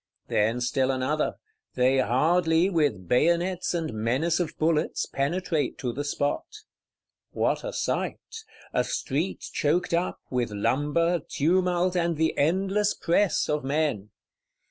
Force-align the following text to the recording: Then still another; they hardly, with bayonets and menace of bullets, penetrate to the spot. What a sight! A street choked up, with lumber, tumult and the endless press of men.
Then 0.29 0.61
still 0.61 0.89
another; 0.89 1.35
they 1.75 1.99
hardly, 1.99 2.71
with 2.71 3.07
bayonets 3.07 3.75
and 3.75 3.93
menace 3.93 4.39
of 4.39 4.57
bullets, 4.57 5.05
penetrate 5.05 5.77
to 5.77 5.93
the 5.93 6.03
spot. 6.03 6.47
What 7.33 7.63
a 7.63 7.71
sight! 7.71 8.43
A 8.73 8.83
street 8.83 9.41
choked 9.53 9.93
up, 9.93 10.17
with 10.31 10.49
lumber, 10.49 11.19
tumult 11.29 11.95
and 11.95 12.17
the 12.17 12.35
endless 12.35 12.95
press 12.95 13.47
of 13.47 13.63
men. 13.63 14.09